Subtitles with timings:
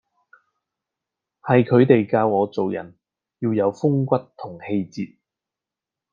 [1.43, 2.97] 係佢哋教我做人
[3.37, 5.17] 要有風骨同氣節⠀